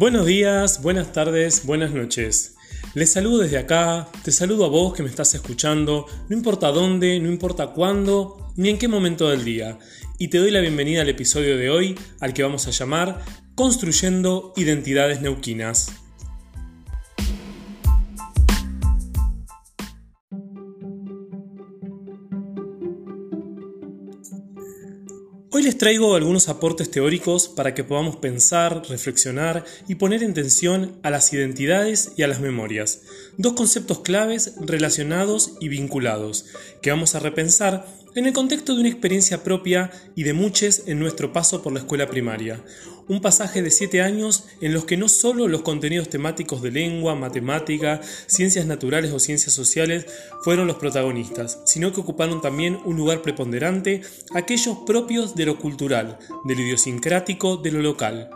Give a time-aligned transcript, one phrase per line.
[0.00, 2.56] Buenos días, buenas tardes, buenas noches.
[2.94, 7.20] Les saludo desde acá, te saludo a vos que me estás escuchando, no importa dónde,
[7.20, 9.78] no importa cuándo, ni en qué momento del día.
[10.16, 13.22] Y te doy la bienvenida al episodio de hoy, al que vamos a llamar
[13.54, 15.92] Construyendo Identidades Neuquinas.
[25.60, 30.98] Hoy les traigo algunos aportes teóricos para que podamos pensar, reflexionar y poner en tensión
[31.02, 33.02] a las identidades y a las memorias,
[33.36, 36.46] dos conceptos claves relacionados y vinculados,
[36.80, 40.98] que vamos a repensar en el contexto de una experiencia propia y de muchos en
[40.98, 42.64] nuestro paso por la escuela primaria.
[43.10, 47.16] Un pasaje de siete años en los que no solo los contenidos temáticos de lengua,
[47.16, 50.06] matemática, ciencias naturales o ciencias sociales
[50.44, 56.20] fueron los protagonistas, sino que ocuparon también un lugar preponderante aquellos propios de lo cultural,
[56.44, 58.30] de lo idiosincrático, de lo local.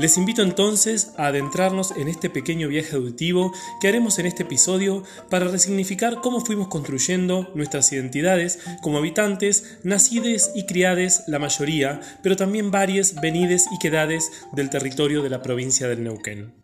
[0.00, 5.02] Les invito entonces a adentrarnos en este pequeño viaje auditivo que haremos en este episodio
[5.28, 12.34] para resignificar cómo fuimos construyendo nuestras identidades como habitantes, nacides y criades la mayoría, pero
[12.34, 16.59] también varias venides y quedades del territorio de la provincia del Neuquén.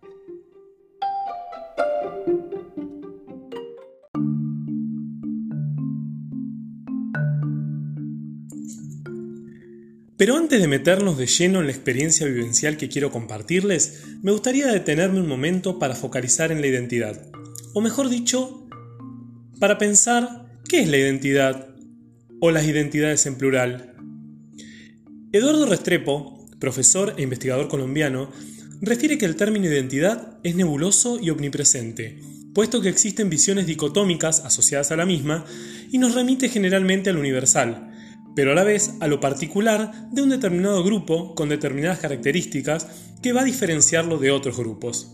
[10.17, 14.67] Pero antes de meternos de lleno en la experiencia vivencial que quiero compartirles, me gustaría
[14.67, 17.31] detenerme un momento para focalizar en la identidad.
[17.75, 18.67] O mejor dicho,
[19.61, 21.69] para pensar qué es la identidad
[22.41, 23.95] o las identidades en plural.
[25.33, 28.31] Eduardo Restrepo, profesor e investigador colombiano,
[28.81, 32.21] refiere que el término identidad es nebuloso y omnipresente,
[32.55, 35.45] puesto que existen visiones dicotómicas asociadas a la misma
[35.91, 37.93] y nos remite generalmente al universal,
[38.37, 42.87] pero a la vez a lo particular de un determinado grupo con determinadas características
[43.23, 45.11] que va a diferenciarlo de otros grupos.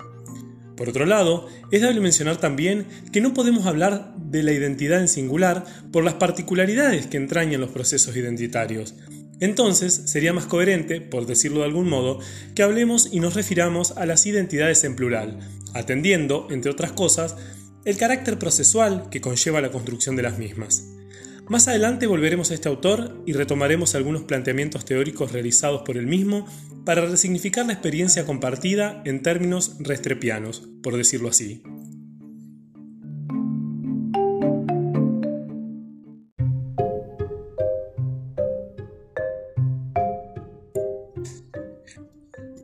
[0.76, 5.06] Por otro lado, es dable mencionar también que no podemos hablar de la identidad en
[5.06, 8.96] singular por las particularidades que entrañan los procesos identitarios.
[9.38, 12.18] Entonces, sería más coherente, por decirlo de algún modo,
[12.56, 15.38] que hablemos y nos refiramos a las identidades en plural,
[15.74, 17.36] atendiendo, entre otras cosas,
[17.84, 20.88] el carácter procesual que conlleva la construcción de las mismas.
[21.48, 26.46] Más adelante volveremos a este autor y retomaremos algunos planteamientos teóricos realizados por él mismo
[26.84, 31.62] para resignificar la experiencia compartida en términos restrepianos, por decirlo así.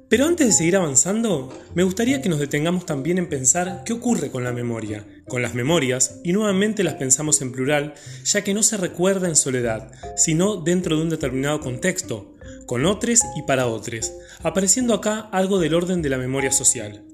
[0.08, 4.30] Pero antes de seguir avanzando, me gustaría que nos detengamos también en pensar qué ocurre
[4.30, 7.94] con la memoria, con las memorias, y nuevamente las pensamos en plural,
[8.24, 12.34] ya que no se recuerda en soledad, sino dentro de un determinado contexto,
[12.66, 14.12] con otros y para otros,
[14.42, 17.04] apareciendo acá algo del orden de la memoria social.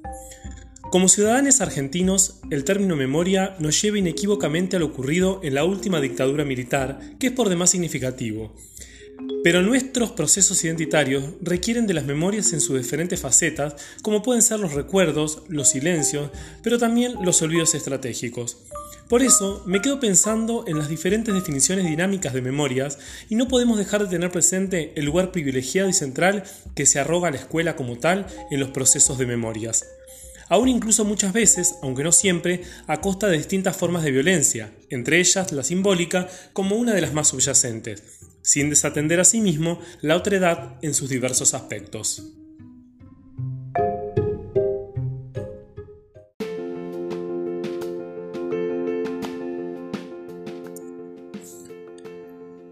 [0.91, 6.01] Como ciudadanos argentinos, el término memoria nos lleva inequívocamente a lo ocurrido en la última
[6.01, 8.55] dictadura militar, que es por demás significativo.
[9.45, 14.59] Pero nuestros procesos identitarios requieren de las memorias en sus diferentes facetas, como pueden ser
[14.59, 16.31] los recuerdos, los silencios,
[16.63, 18.57] pero también los olvidos estratégicos.
[19.07, 22.99] Por eso me quedo pensando en las diferentes definiciones dinámicas de memorias
[23.29, 27.29] y no podemos dejar de tener presente el lugar privilegiado y central que se arroga
[27.29, 29.85] a la escuela como tal en los procesos de memorias.
[30.49, 35.19] Aún incluso muchas veces, aunque no siempre, a costa de distintas formas de violencia, entre
[35.19, 38.03] ellas la simbólica como una de las más subyacentes
[38.45, 42.23] sin desatender a sí mismo la otredad en sus diversos aspectos.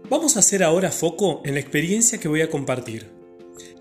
[0.09, 3.22] Vamos a hacer ahora foco en la experiencia que voy a compartir.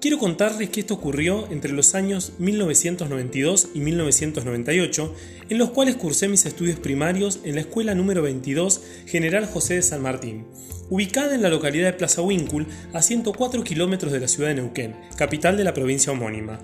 [0.02, 5.14] Quiero contarles que esto ocurrió entre los años 1992 y 1998,
[5.48, 9.82] en los cuales cursé mis estudios primarios en la escuela número 22 General José de
[9.82, 10.44] San Martín,
[10.90, 14.96] ubicada en la localidad de Plaza Huíncul, a 104 kilómetros de la ciudad de Neuquén,
[15.14, 16.58] capital de la provincia homónima.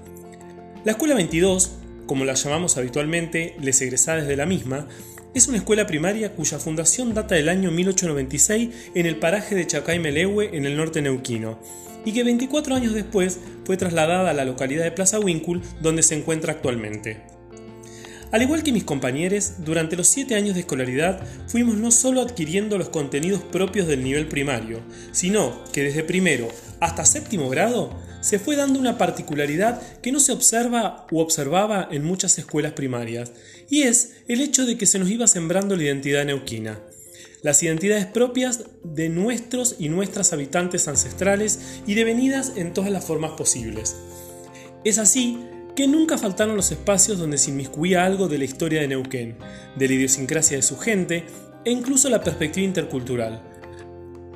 [0.84, 1.76] La Escuela 22,
[2.06, 4.88] como la llamamos habitualmente, les egresadas de la misma,
[5.34, 10.50] es una escuela primaria cuya fundación data del año 1896 en el paraje de Chacay-Melehue,
[10.55, 11.61] en el norte neuquino,
[12.08, 16.14] y que 24 años después fue trasladada a la localidad de Plaza Huíncul, donde se
[16.14, 17.20] encuentra actualmente.
[18.32, 22.78] Al igual que mis compañeros, durante los 7 años de escolaridad fuimos no solo adquiriendo
[22.78, 24.81] los contenidos propios del nivel primario,
[25.12, 26.49] sino que desde primero
[26.81, 32.05] hasta séptimo grado se fue dando una particularidad que no se observa u observaba en
[32.05, 33.32] muchas escuelas primarias,
[33.69, 36.78] y es el hecho de que se nos iba sembrando la identidad neuquina.
[37.43, 43.32] Las identidades propias de nuestros y nuestras habitantes ancestrales y devenidas en todas las formas
[43.32, 43.96] posibles.
[44.85, 45.38] Es así
[45.76, 49.37] que nunca faltaron los espacios donde se inmiscuía algo de la historia de Neuquén,
[49.76, 51.25] de la idiosincrasia de su gente
[51.64, 53.41] e incluso la perspectiva intercultural.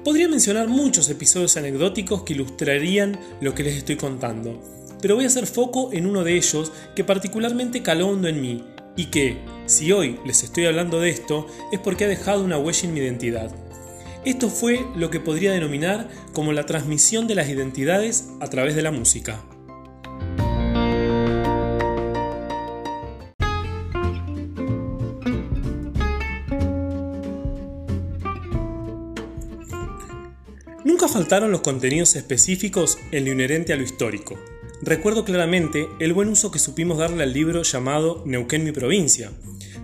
[0.04, 4.60] Podría mencionar muchos episodios anecdóticos que ilustrarían lo que les estoy contando,
[5.00, 8.64] pero voy a hacer foco en uno de ellos que particularmente caló hondo en mí
[8.96, 9.38] y que,
[9.72, 13.00] si hoy les estoy hablando de esto, es porque ha dejado una huella en mi
[13.00, 13.52] identidad.
[14.24, 18.82] Esto fue lo que podría denominar como la transmisión de las identidades a través de
[18.82, 19.42] la música.
[30.84, 34.38] Nunca faltaron los contenidos específicos en lo inherente a lo histórico.
[34.82, 39.30] Recuerdo claramente el buen uso que supimos darle al libro llamado Neuquén mi provincia.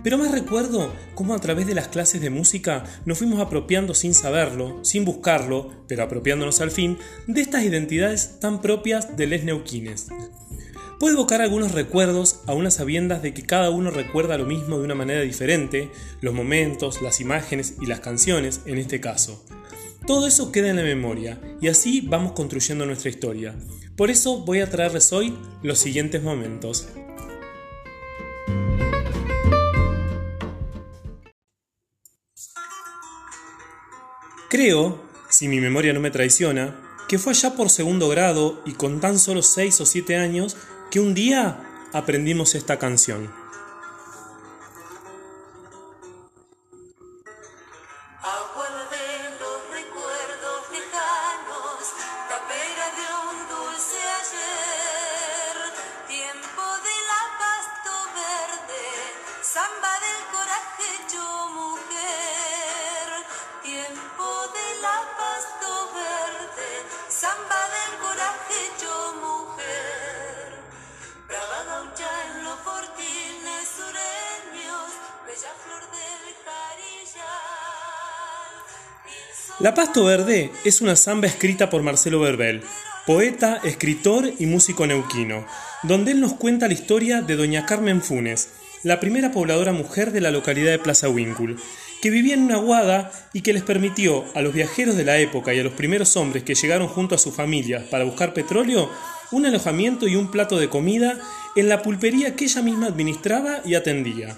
[0.03, 4.13] Pero más recuerdo cómo a través de las clases de música nos fuimos apropiando sin
[4.13, 6.97] saberlo, sin buscarlo, pero apropiándonos al fin,
[7.27, 10.07] de estas identidades tan propias de les neuquines.
[10.99, 14.83] Puedo evocar algunos recuerdos a unas sabiendas de que cada uno recuerda lo mismo de
[14.83, 19.43] una manera diferente, los momentos, las imágenes y las canciones en este caso.
[20.05, 23.55] Todo eso queda en la memoria y así vamos construyendo nuestra historia.
[23.95, 26.87] Por eso voy a traerles hoy los siguientes momentos.
[34.59, 36.75] Creo, si mi memoria no me traiciona,
[37.07, 40.57] que fue allá por segundo grado y con tan solo 6 o 7 años
[40.91, 43.31] que un día aprendimos esta canción.
[79.59, 82.61] La Pasto Verde es una samba escrita por Marcelo Verbel,
[83.05, 85.45] poeta, escritor y músico neuquino,
[85.83, 88.51] donde él nos cuenta la historia de doña Carmen Funes,
[88.83, 91.59] la primera pobladora mujer de la localidad de Plaza Huíncul,
[92.01, 95.53] que vivía en una guada y que les permitió a los viajeros de la época
[95.53, 98.89] y a los primeros hombres que llegaron junto a sus familias para buscar petróleo
[99.31, 101.19] un alojamiento y un plato de comida
[101.57, 104.37] en la pulpería que ella misma administraba y atendía.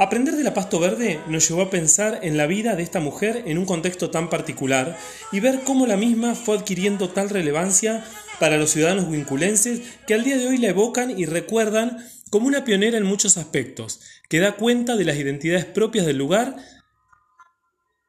[0.00, 3.42] Aprender de la Pasto Verde nos llevó a pensar en la vida de esta mujer
[3.44, 4.96] en un contexto tan particular
[5.30, 8.02] y ver cómo la misma fue adquiriendo tal relevancia
[8.38, 11.98] para los ciudadanos vinculenses que al día de hoy la evocan y recuerdan
[12.30, 14.00] como una pionera en muchos aspectos,
[14.30, 16.56] que da cuenta de las identidades propias del lugar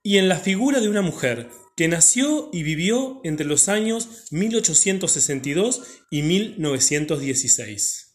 [0.01, 5.81] y en la figura de una mujer que nació y vivió entre los años 1862
[6.09, 8.10] y 1916.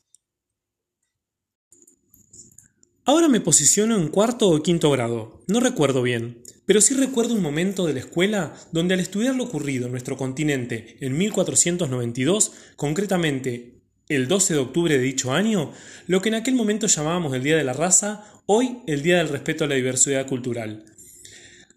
[3.09, 7.41] Ahora me posiciono en cuarto o quinto grado, no recuerdo bien, pero sí recuerdo un
[7.41, 13.75] momento de la escuela donde al estudiar lo ocurrido en nuestro continente en 1492, concretamente
[14.09, 15.71] el 12 de octubre de dicho año,
[16.09, 19.29] lo que en aquel momento llamábamos el Día de la Raza, hoy el Día del
[19.29, 20.83] Respeto a la Diversidad Cultural.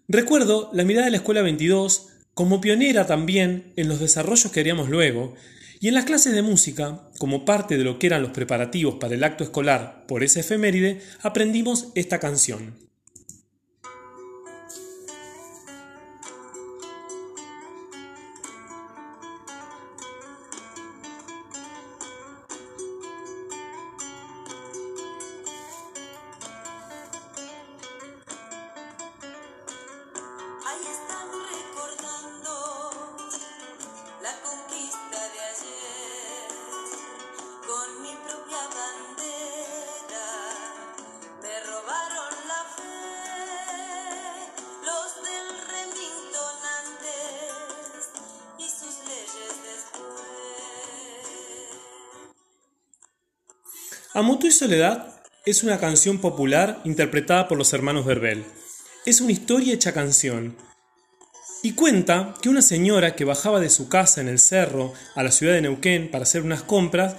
[0.08, 4.88] Recuerdo la mirada de la Escuela 22 como pionera también en los desarrollos que haríamos
[4.88, 5.36] luego,
[5.80, 9.14] y en las clases de música, como parte de lo que eran los preparativos para
[9.14, 12.89] el acto escolar por esa efeméride, aprendimos esta canción.
[54.12, 55.06] Amuto y Soledad
[55.46, 58.44] es una canción popular interpretada por los hermanos Verbel.
[59.06, 60.56] Es una historia hecha canción.
[61.62, 65.30] Y cuenta que una señora que bajaba de su casa en el cerro a la
[65.30, 67.14] ciudad de Neuquén para hacer unas compras,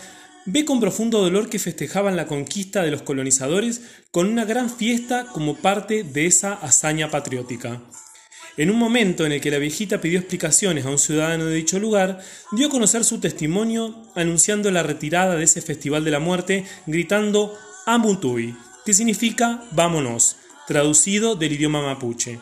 [0.46, 3.80] ve con profundo dolor que festejaban la conquista de los colonizadores
[4.12, 7.82] con una gran fiesta como parte de esa hazaña patriótica.
[8.58, 11.80] En un momento en el que la viejita pidió explicaciones a un ciudadano de dicho
[11.80, 12.20] lugar,
[12.52, 17.58] dio a conocer su testimonio anunciando la retirada de ese festival de la muerte, gritando
[17.86, 18.56] Amutui,
[18.86, 20.36] que significa vámonos,
[20.68, 22.40] traducido del idioma mapuche.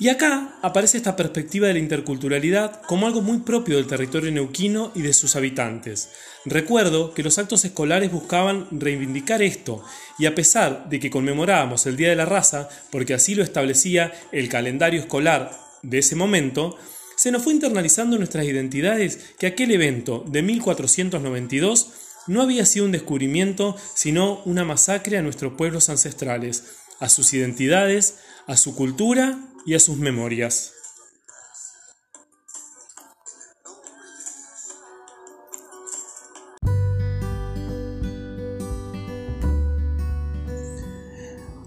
[0.00, 4.92] Y acá aparece esta perspectiva de la interculturalidad como algo muy propio del territorio neuquino
[4.94, 6.10] y de sus habitantes.
[6.44, 9.84] Recuerdo que los actos escolares buscaban reivindicar esto,
[10.16, 14.12] y a pesar de que conmemorábamos el Día de la Raza, porque así lo establecía
[14.30, 15.50] el calendario escolar
[15.82, 16.76] de ese momento,
[17.16, 21.88] se nos fue internalizando nuestras identidades que aquel evento de 1492
[22.28, 26.62] no había sido un descubrimiento, sino una masacre a nuestros pueblos ancestrales,
[27.00, 30.72] a sus identidades, a su cultura y a sus memorias.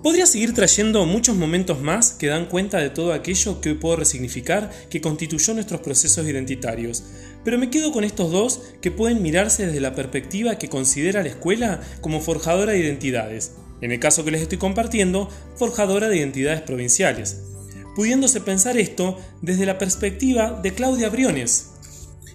[0.01, 3.97] Podría seguir trayendo muchos momentos más que dan cuenta de todo aquello que hoy puedo
[3.97, 7.03] resignificar que constituyó nuestros procesos identitarios,
[7.43, 11.29] pero me quedo con estos dos que pueden mirarse desde la perspectiva que considera la
[11.29, 16.61] escuela como forjadora de identidades, en el caso que les estoy compartiendo, forjadora de identidades
[16.61, 17.50] provinciales,
[17.95, 21.71] pudiéndose pensar esto desde la perspectiva de Claudia Briones,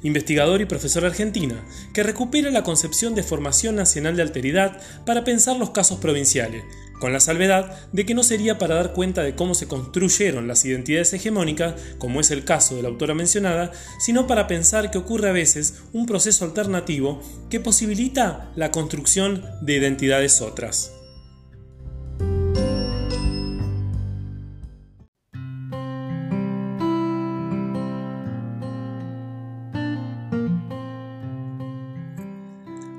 [0.03, 5.57] investigadora y profesora argentina, que recupera la concepción de formación nacional de alteridad para pensar
[5.57, 6.63] los casos provinciales,
[7.01, 10.65] con la salvedad de que no sería para dar cuenta de cómo se construyeron las
[10.65, 15.29] identidades hegemónicas, como es el caso de la autora mencionada, sino para pensar que ocurre
[15.29, 17.21] a veces un proceso alternativo
[17.51, 20.96] que posibilita la construcción de identidades otras.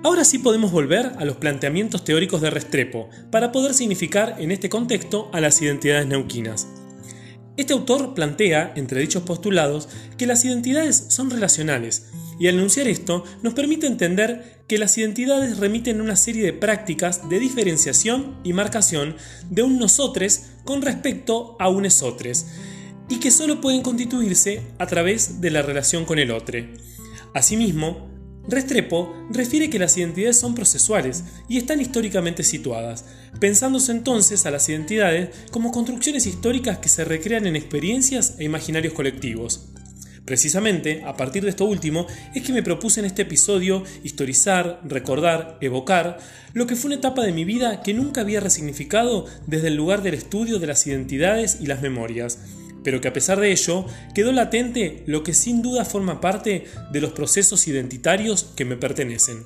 [0.07, 4.69] Ahora sí podemos volver a los planteamientos teóricos de Restrepo para poder significar en este
[4.69, 6.65] contexto a las identidades neuquinas.
[7.57, 12.05] Este autor plantea, entre dichos postulados, que las identidades son relacionales,
[12.39, 16.53] y al enunciar esto nos permite entender que las identidades remiten a una serie de
[16.53, 19.17] prácticas de diferenciación y marcación
[19.49, 22.45] de un nosotres con respecto a un esotres,
[23.09, 26.59] y que solo pueden constituirse a través de la relación con el otro.
[27.33, 28.06] Asimismo,
[28.47, 33.03] Restrepo refiere que las identidades son procesuales y están históricamente situadas,
[33.41, 38.93] pensándose entonces a las identidades como construcciones históricas que se recrean en experiencias e imaginarios
[38.93, 39.67] colectivos.
[40.23, 45.57] Precisamente, a partir de esto último, es que me propuse en este episodio historizar, recordar,
[45.61, 46.17] evocar
[46.53, 50.03] lo que fue una etapa de mi vida que nunca había resignificado desde el lugar
[50.03, 52.39] del estudio de las identidades y las memorias,
[52.83, 57.01] pero que a pesar de ello quedó latente lo que sin duda forma parte de
[57.01, 59.45] los procesos identitarios que me pertenecen.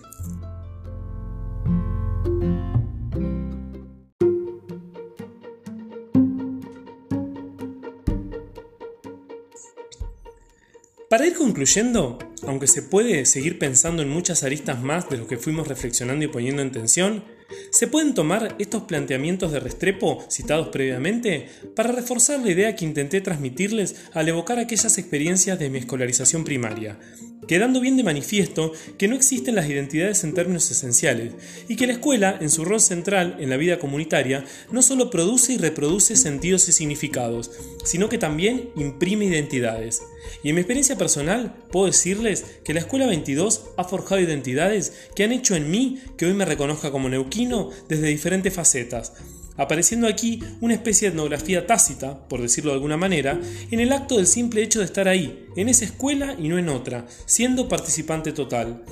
[11.12, 15.36] Para ir concluyendo, aunque se puede seguir pensando en muchas aristas más de lo que
[15.36, 17.26] fuimos reflexionando y poniendo en tensión,
[17.72, 23.22] se pueden tomar estos planteamientos de Restrepo citados previamente para reforzar la idea que intenté
[23.22, 27.00] transmitirles al evocar aquellas experiencias de mi escolarización primaria,
[27.48, 31.34] quedando bien de manifiesto que no existen las identidades en términos esenciales
[31.68, 35.54] y que la escuela, en su rol central en la vida comunitaria, no solo produce
[35.54, 37.52] y reproduce sentidos y significados,
[37.84, 40.02] sino que también imprime identidades.
[40.44, 45.24] Y en mi experiencia personal puedo decirles que la Escuela 22 ha forjado identidades que
[45.24, 49.14] han hecho en mí que hoy me reconozca como neuquino desde diferentes facetas,
[49.58, 54.18] apareciendo aquí una especie de etnografía tácita, por decirlo de alguna manera, en el acto
[54.18, 58.32] del simple hecho de estar ahí, en esa escuela y no en otra, siendo participante
[58.32, 58.84] total.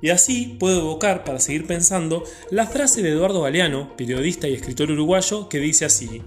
[0.00, 4.90] Y así puedo evocar, para seguir pensando, la frase de Eduardo Galeano, periodista y escritor
[4.92, 6.22] uruguayo, que dice así.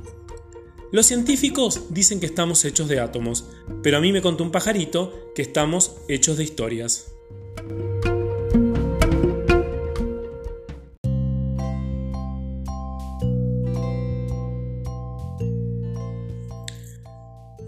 [0.92, 3.46] Los científicos dicen que estamos hechos de átomos,
[3.82, 7.14] pero a mí me contó un pajarito que estamos hechos de historias.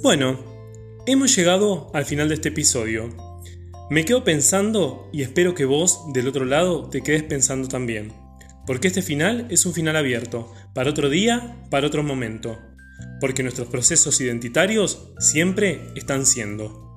[0.01, 0.37] Bueno,
[1.05, 3.09] hemos llegado al final de este episodio.
[3.89, 8.11] Me quedo pensando y espero que vos, del otro lado, te quedes pensando también.
[8.67, 12.59] Porque este final es un final abierto, para otro día, para otro momento.
[13.23, 16.91] Porque nuestros procesos identitarios siempre están siendo.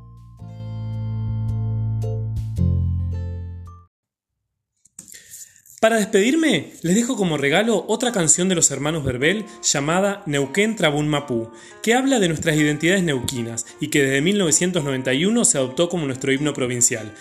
[5.80, 11.06] Para despedirme, les dejo como regalo otra canción de los hermanos Verbel llamada Neuquén Trabún
[11.06, 16.32] Mapú, que habla de nuestras identidades neuquinas y que desde 1991 se adoptó como nuestro
[16.32, 17.14] himno provincial.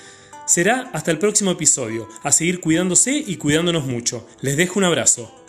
[0.47, 4.27] Será hasta el próximo episodio, a seguir cuidándose y cuidándonos mucho.
[4.41, 5.44] Les dejo un abrazo.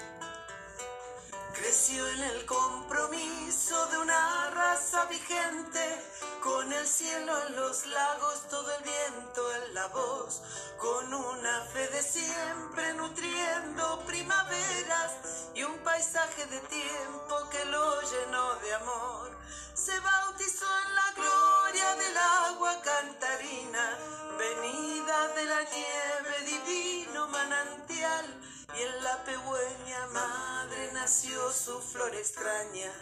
[15.55, 19.37] y un paisaje de tiempo que lo llenó de amor.
[19.75, 23.99] Se bautizó en la gloria del agua cantarina,
[24.39, 28.43] venida de la nieve, divino manantial,
[28.77, 32.93] y en la pegüeña madre nació su flor extraña,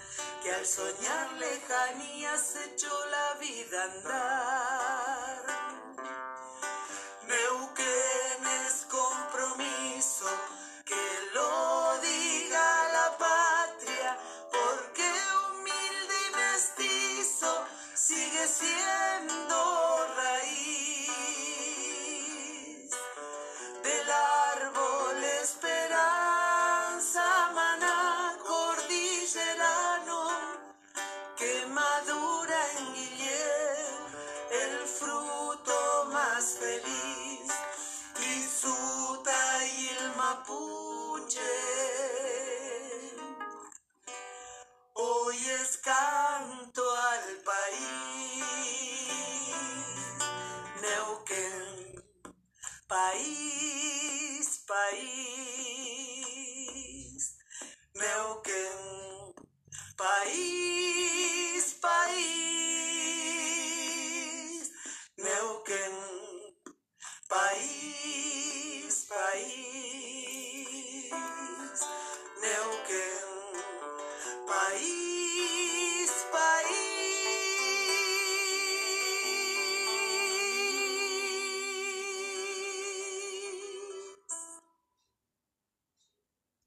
[0.42, 5.44] que al soñar lejanías echó la vida a andar.
[7.26, 8.13] Neuquén
[18.54, 19.13] cielo.
[57.96, 59.34] Neuquén,
[59.96, 60.83] país,